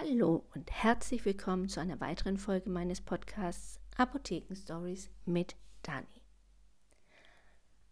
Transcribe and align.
Hallo 0.00 0.44
und 0.54 0.70
herzlich 0.70 1.26
willkommen 1.26 1.68
zu 1.68 1.78
einer 1.78 2.00
weiteren 2.00 2.38
Folge 2.38 2.70
meines 2.70 3.02
Podcasts 3.02 3.78
Apotheken 3.98 4.54
Stories 4.54 5.10
mit 5.26 5.56
Dani. 5.82 6.06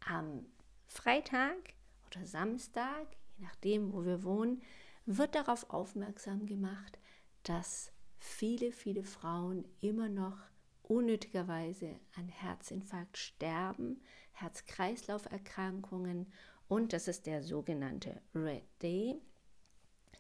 Am 0.07 0.47
Freitag 0.87 1.75
oder 2.07 2.25
Samstag, 2.25 3.07
je 3.37 3.45
nachdem, 3.45 3.93
wo 3.93 4.07
wir 4.07 4.23
wohnen, 4.23 4.63
wird 5.05 5.35
darauf 5.35 5.69
aufmerksam 5.69 6.47
gemacht, 6.47 6.99
dass 7.43 7.93
viele, 8.19 8.73
viele 8.73 9.05
Frauen 9.05 9.67
immer 9.81 10.09
noch 10.09 10.39
unnötigerweise 10.85 12.01
an 12.17 12.29
Herzinfarkt 12.29 13.19
sterben, 13.19 14.01
Herz-Kreislauf-Erkrankungen 14.33 16.33
und 16.69 16.95
das 16.95 17.07
ist 17.07 17.27
der 17.27 17.43
sogenannte 17.43 18.23
Red 18.35 18.65
Day, 18.83 19.21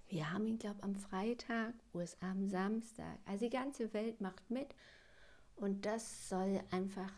wir 0.08 0.32
haben 0.32 0.46
ihn, 0.46 0.58
glaube 0.58 0.76
ich, 0.78 0.84
am 0.84 0.94
Freitag, 0.96 1.74
USA 1.94 2.30
am 2.30 2.48
Samstag. 2.48 3.18
Also 3.26 3.44
die 3.44 3.50
ganze 3.50 3.92
Welt 3.92 4.20
macht 4.20 4.50
mit. 4.50 4.74
Und 5.56 5.84
das 5.86 6.28
soll 6.28 6.62
einfach 6.70 7.12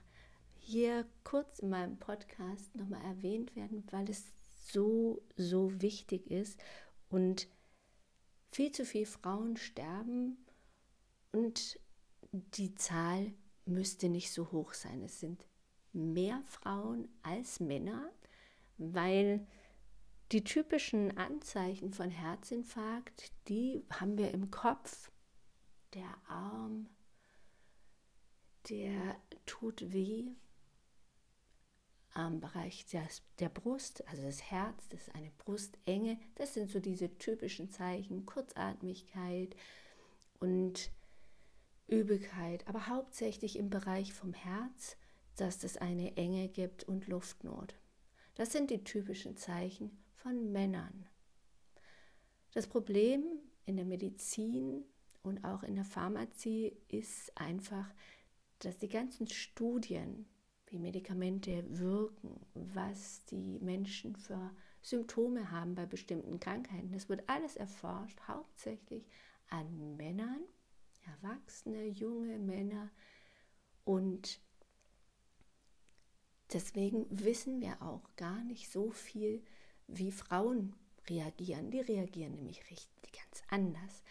hier 0.57 1.07
kurz 1.25 1.61
in 1.61 1.71
meinem 1.71 1.99
Podcast 1.99 2.75
nochmal 2.75 3.03
erwähnt 3.05 3.55
werden, 3.55 3.85
weil 3.91 4.09
es 4.11 4.25
so, 4.73 5.23
so 5.37 5.81
wichtig 5.81 6.31
ist. 6.31 6.59
Und 7.09 7.49
viel 8.51 8.73
zu 8.73 8.85
viele 8.85 9.07
Frauen 9.07 9.57
sterben 9.57 10.39
und 11.33 11.79
die 12.33 12.75
Zahl 12.75 13.33
müsste 13.65 14.09
nicht 14.09 14.33
so 14.33 14.51
hoch 14.53 14.75
sein. 14.75 15.03
Es 15.03 15.21
sind 15.21 15.45
mehr 15.93 16.41
Frauen 16.47 17.09
als 17.23 17.61
Männer, 17.61 18.11
weil 18.79 19.47
die 20.33 20.45
typischen 20.45 21.17
Anzeichen 21.17 21.93
von 21.93 22.11
Herzinfarkt, 22.11 23.33
die 23.49 23.85
haben 23.91 24.17
wir 24.17 24.31
im 24.33 24.51
Kopf. 24.51 25.11
Der 25.95 26.17
Arm, 26.29 26.89
der 28.69 29.17
tut 29.45 29.93
weh 29.93 30.37
am 32.13 32.41
Bereich 32.41 32.87
der 33.39 33.49
Brust, 33.49 34.07
also 34.09 34.23
das 34.23 34.51
Herz, 34.51 34.89
das 34.89 35.03
ist 35.03 35.15
eine 35.15 35.33
Brustenge. 35.39 36.19
Das 36.37 36.55
sind 36.55 36.71
so 36.71 36.79
diese 36.79 37.19
typischen 37.19 37.71
Zeichen, 37.71 38.27
Kurzatmigkeit 38.27 39.57
und 40.39 40.93
Übelkeit, 41.89 42.67
aber 42.69 42.87
hauptsächlich 42.87 43.57
im 43.57 43.69
Bereich 43.69 44.13
vom 44.13 44.33
Herz, 44.33 44.97
dass 45.37 45.65
es 45.65 45.77
eine 45.77 46.17
Enge 46.17 46.49
gibt 46.49 46.85
und 46.85 47.09
Luftnot. 47.09 47.75
Das 48.37 48.53
sind 48.53 48.71
die 48.71 48.85
typischen 48.85 49.37
Zeichen 49.37 49.91
von 50.23 50.53
Männern. 50.53 51.07
Das 52.53 52.67
Problem 52.67 53.25
in 53.65 53.77
der 53.77 53.87
Medizin 53.87 54.85
und 55.23 55.45
auch 55.45 55.63
in 55.63 55.75
der 55.75 55.85
Pharmazie 55.85 56.77
ist 56.89 57.37
einfach, 57.37 57.87
dass 58.59 58.79
die 58.79 58.89
ganzen 58.89 59.27
Studien, 59.27 60.27
wie 60.67 60.79
Medikamente 60.79 61.65
wirken, 61.69 62.41
was 62.55 63.25
die 63.27 63.59
Menschen 63.61 64.17
für 64.17 64.51
Symptome 64.83 65.51
haben 65.51 65.75
bei 65.75 65.87
bestimmten 65.87 66.41
Krankheiten, 66.41 66.93
das 66.93 67.09
wird 67.09 67.29
alles 67.29 67.57
erforscht, 67.57 68.19
hauptsächlich 68.27 69.07
an 69.49 69.97
Männern, 69.97 70.41
erwachsene, 71.23 71.87
junge 71.87 72.39
Männer 72.39 72.91
und 73.85 74.41
deswegen 76.53 77.07
wissen 77.11 77.61
wir 77.61 77.81
auch 77.83 78.15
gar 78.17 78.43
nicht 78.45 78.71
so 78.71 78.91
viel 78.91 79.43
wie 79.93 80.13
Frauen 80.13 80.75
reagieren. 81.09 81.71
Die 81.71 81.81
reagieren 81.81 82.35
nämlich 82.35 82.71
richtig 82.71 83.13
ganz 83.13 83.43
anders. 83.49 84.03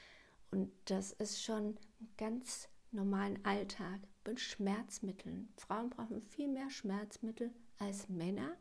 Und 0.51 0.71
das 0.85 1.11
ist 1.13 1.41
schon 1.43 1.77
ein 2.01 2.09
ganz 2.17 2.69
normalen 2.91 3.43
Alltag 3.45 3.99
mit 4.25 4.39
Schmerzmitteln. 4.39 5.49
Frauen 5.57 5.89
brauchen 5.89 6.21
viel 6.21 6.47
mehr 6.47 6.69
Schmerzmittel 6.69 7.51
als 7.77 8.09
Männer. 8.09 8.55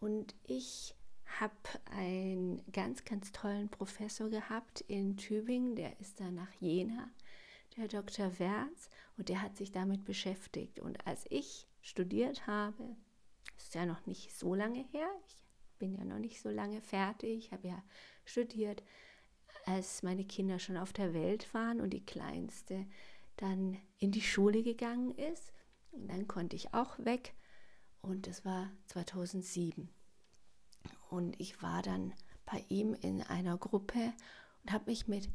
Und 0.00 0.34
ich 0.44 0.94
habe 1.40 1.54
einen 1.90 2.62
ganz, 2.72 3.04
ganz 3.04 3.32
tollen 3.32 3.68
Professor 3.68 4.28
gehabt 4.28 4.82
in 4.82 5.16
Tübingen, 5.16 5.76
der 5.76 5.98
ist 6.00 6.20
da 6.20 6.30
nach 6.30 6.52
Jena, 6.60 7.10
der 7.76 7.88
Dr. 7.88 8.38
Werz, 8.38 8.90
und 9.16 9.28
der 9.28 9.40
hat 9.40 9.56
sich 9.56 9.72
damit 9.72 10.04
beschäftigt. 10.04 10.80
Und 10.80 11.06
als 11.06 11.24
ich 11.30 11.66
studiert 11.80 12.46
habe, 12.46 12.96
ist 13.56 13.74
ja 13.74 13.86
noch 13.86 14.04
nicht 14.06 14.36
so 14.36 14.54
lange 14.54 14.84
her, 14.92 15.08
ich 15.26 15.36
bin 15.82 15.96
ja 15.96 16.04
noch 16.04 16.20
nicht 16.20 16.40
so 16.40 16.48
lange 16.48 16.80
fertig. 16.80 17.46
Ich 17.46 17.50
habe 17.50 17.66
ja 17.66 17.82
studiert, 18.24 18.84
als 19.66 20.04
meine 20.04 20.24
Kinder 20.24 20.60
schon 20.60 20.76
auf 20.76 20.92
der 20.92 21.12
Welt 21.12 21.52
waren 21.54 21.80
und 21.80 21.90
die 21.90 22.06
kleinste 22.06 22.86
dann 23.36 23.76
in 23.98 24.12
die 24.12 24.20
Schule 24.20 24.62
gegangen 24.62 25.12
ist. 25.16 25.52
Und 25.90 26.06
dann 26.06 26.28
konnte 26.28 26.54
ich 26.54 26.72
auch 26.72 27.00
weg. 27.00 27.34
Und 28.00 28.28
das 28.28 28.44
war 28.44 28.70
2007. 28.86 29.88
Und 31.10 31.40
ich 31.40 31.60
war 31.64 31.82
dann 31.82 32.14
bei 32.46 32.64
ihm 32.68 32.94
in 32.94 33.20
einer 33.20 33.58
Gruppe 33.58 34.12
und 34.62 34.70
habe 34.70 34.88
mich 34.88 35.08
mit 35.08 35.28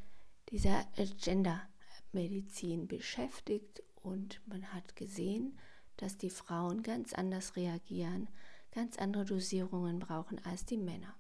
dieser 0.48 0.86
Gender-Medizin 0.96 2.88
beschäftigt. 2.88 3.84
Und 4.02 4.40
man 4.46 4.72
hat 4.72 4.96
gesehen, 4.96 5.60
dass 5.98 6.18
die 6.18 6.30
Frauen 6.30 6.84
ganz 6.84 7.12
anders 7.12 7.58
reagieren 7.58 8.30
ganz 8.78 9.00
andere 9.00 9.26
Dosierungen 9.26 9.98
brauchen 9.98 10.40
als 10.46 10.64
die 10.64 10.78
Männer. 10.78 11.16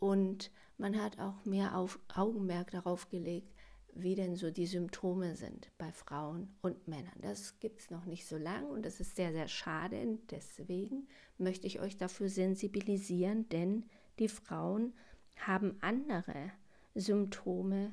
Und 0.00 0.50
man 0.76 1.00
hat 1.00 1.20
auch 1.20 1.44
mehr 1.44 1.76
auf 1.76 2.00
Augenmerk 2.12 2.72
darauf 2.72 3.08
gelegt, 3.08 3.54
wie 3.94 4.16
denn 4.16 4.34
so 4.34 4.50
die 4.50 4.66
Symptome 4.66 5.36
sind 5.36 5.70
bei 5.78 5.92
Frauen 5.92 6.52
und 6.62 6.88
Männern. 6.88 7.14
Das 7.22 7.60
gibt 7.60 7.78
es 7.78 7.90
noch 7.90 8.06
nicht 8.06 8.26
so 8.26 8.36
lange 8.36 8.66
und 8.66 8.84
das 8.84 8.98
ist 8.98 9.14
sehr, 9.14 9.30
sehr 9.30 9.46
schade. 9.46 10.18
Deswegen 10.32 11.06
möchte 11.38 11.68
ich 11.68 11.78
euch 11.78 11.96
dafür 11.96 12.28
sensibilisieren, 12.28 13.48
denn 13.50 13.84
die 14.18 14.28
Frauen 14.28 14.92
haben 15.36 15.76
andere 15.82 16.50
Symptome 16.96 17.92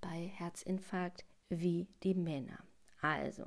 bei 0.00 0.26
Herzinfarkt 0.26 1.24
wie 1.50 1.86
die 2.02 2.14
Männer. 2.14 2.58
Also, 3.00 3.44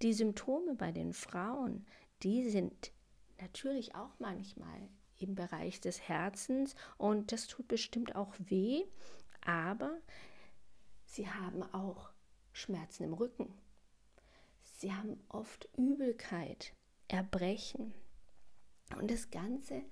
die 0.00 0.14
Symptome 0.14 0.74
bei 0.74 0.90
den 0.90 1.12
Frauen, 1.12 1.84
die 2.22 2.48
sind 2.48 2.92
natürlich 3.40 3.94
auch 3.94 4.18
manchmal 4.18 4.88
im 5.18 5.34
Bereich 5.34 5.80
des 5.80 6.00
Herzens 6.08 6.74
und 6.98 7.32
das 7.32 7.46
tut 7.46 7.68
bestimmt 7.68 8.14
auch 8.14 8.34
weh, 8.38 8.84
aber 9.44 9.98
sie 11.04 11.28
haben 11.28 11.62
auch 11.62 12.10
Schmerzen 12.52 13.04
im 13.04 13.14
Rücken. 13.14 13.52
Sie 14.78 14.92
haben 14.92 15.18
oft 15.28 15.68
Übelkeit, 15.76 16.74
Erbrechen. 17.08 17.94
Und 18.98 19.10
das 19.10 19.30
Ganze, 19.30 19.82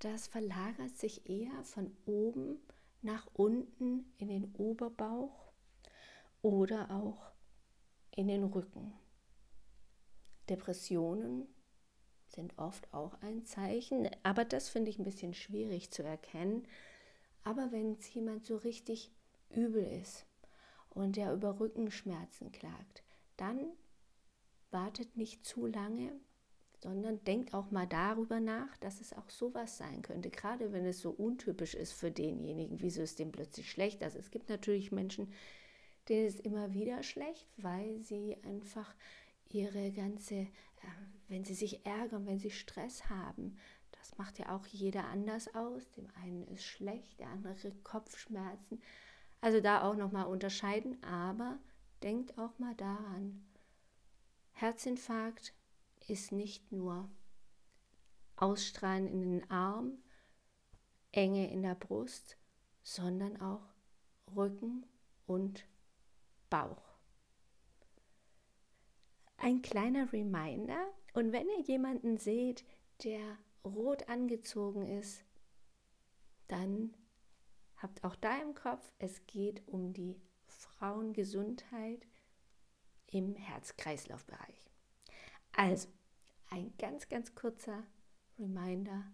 das 0.00 0.26
verlagert 0.26 0.96
sich 0.96 1.28
eher 1.28 1.62
von 1.62 1.96
oben 2.06 2.58
nach 3.02 3.28
unten 3.34 4.12
in 4.18 4.28
den 4.28 4.52
Oberbauch 4.54 5.52
oder 6.42 6.90
auch 6.90 7.32
in 8.14 8.28
den 8.28 8.44
Rücken. 8.44 8.92
Depressionen 10.48 11.46
sind 12.32 12.58
oft 12.58 12.92
auch 12.92 13.14
ein 13.20 13.44
Zeichen, 13.44 14.08
aber 14.22 14.44
das 14.44 14.68
finde 14.68 14.90
ich 14.90 14.98
ein 14.98 15.04
bisschen 15.04 15.34
schwierig 15.34 15.90
zu 15.90 16.02
erkennen. 16.02 16.66
Aber 17.44 17.72
wenn 17.72 17.92
es 17.92 18.12
jemand 18.14 18.44
so 18.44 18.56
richtig 18.56 19.10
übel 19.50 19.84
ist 19.84 20.26
und 20.90 21.16
der 21.16 21.32
über 21.32 21.60
Rückenschmerzen 21.60 22.52
klagt, 22.52 23.02
dann 23.36 23.58
wartet 24.70 25.16
nicht 25.16 25.44
zu 25.44 25.66
lange, 25.66 26.12
sondern 26.82 27.22
denkt 27.24 27.54
auch 27.54 27.70
mal 27.70 27.86
darüber 27.86 28.40
nach, 28.40 28.76
dass 28.78 29.00
es 29.00 29.12
auch 29.12 29.30
sowas 29.30 29.78
sein 29.78 30.02
könnte, 30.02 30.30
gerade 30.30 30.72
wenn 30.72 30.84
es 30.84 31.00
so 31.00 31.10
untypisch 31.10 31.74
ist 31.74 31.92
für 31.92 32.10
denjenigen, 32.10 32.80
wieso 32.80 33.02
ist 33.02 33.18
dem 33.18 33.30
plötzlich 33.30 33.70
schlecht. 33.70 34.02
Also 34.02 34.18
es 34.18 34.30
gibt 34.30 34.48
natürlich 34.48 34.90
Menschen, 34.90 35.32
denen 36.08 36.26
ist 36.26 36.40
immer 36.40 36.72
wieder 36.72 37.02
schlecht, 37.02 37.46
weil 37.56 38.00
sie 38.02 38.36
einfach 38.42 38.94
ihre 39.48 39.92
ganze, 39.92 40.34
äh, 40.34 40.48
wenn 41.28 41.44
sie 41.44 41.54
sich 41.54 41.84
ärgern, 41.86 42.26
wenn 42.26 42.38
sie 42.38 42.50
Stress 42.50 43.08
haben, 43.08 43.58
das 43.92 44.18
macht 44.18 44.38
ja 44.38 44.54
auch 44.54 44.66
jeder 44.66 45.04
anders 45.06 45.54
aus. 45.54 45.90
Dem 45.92 46.08
einen 46.22 46.46
ist 46.48 46.64
schlecht, 46.64 47.20
der 47.20 47.28
andere 47.28 47.72
Kopfschmerzen. 47.84 48.82
Also 49.40 49.60
da 49.60 49.82
auch 49.82 49.96
nochmal 49.96 50.26
unterscheiden, 50.26 51.02
aber 51.04 51.58
denkt 52.02 52.36
auch 52.38 52.58
mal 52.58 52.74
daran, 52.74 53.46
Herzinfarkt 54.52 55.54
ist 56.08 56.32
nicht 56.32 56.72
nur 56.72 57.08
Ausstrahlen 58.36 59.06
in 59.06 59.22
den 59.22 59.50
Arm, 59.50 59.98
Enge 61.12 61.50
in 61.50 61.62
der 61.62 61.74
Brust, 61.74 62.36
sondern 62.82 63.40
auch 63.40 63.72
Rücken 64.34 64.84
und 65.26 65.64
Bauch 66.50 66.91
ein 69.42 69.60
kleiner 69.60 70.12
Reminder. 70.12 70.86
Und 71.14 71.32
wenn 71.32 71.48
ihr 71.48 71.60
jemanden 71.62 72.16
seht, 72.16 72.64
der 73.02 73.38
rot 73.64 74.08
angezogen 74.08 74.86
ist, 74.86 75.24
dann 76.46 76.96
habt 77.76 78.04
auch 78.04 78.14
da 78.16 78.40
im 78.40 78.54
Kopf, 78.54 78.92
es 78.98 79.26
geht 79.26 79.66
um 79.66 79.92
die 79.92 80.20
Frauengesundheit 80.46 82.06
im 83.08 83.34
Herz-Kreislauf-Bereich. 83.34 84.70
Also, 85.52 85.88
ein 86.50 86.72
ganz, 86.78 87.08
ganz 87.08 87.34
kurzer 87.34 87.82
Reminder. 88.38 89.04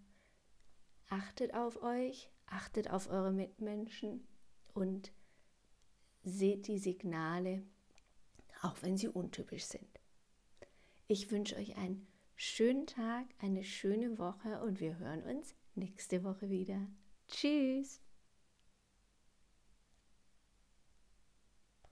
Achtet 1.07 1.55
auf 1.55 1.81
euch, 1.81 2.29
achtet 2.45 2.89
auf 2.91 3.09
eure 3.09 3.31
Mitmenschen 3.31 4.27
und 4.73 5.11
seht 6.21 6.67
die 6.67 6.77
Signale, 6.77 7.63
auch 8.61 8.77
wenn 8.81 8.95
sie 8.95 9.07
untypisch 9.07 9.65
sind. 9.65 9.98
Ich 11.11 11.31
wünsche 11.31 11.55
euch 11.55 11.75
einen 11.75 12.05
schönen 12.35 12.85
Tag, 12.85 13.25
eine 13.39 13.63
schöne 13.63 14.19
Woche 14.19 14.61
und 14.61 14.79
wir 14.79 14.99
hören 14.99 15.23
uns 15.23 15.55
nächste 15.73 16.23
Woche 16.23 16.51
wieder. 16.51 16.85
Tschüss! 17.27 17.99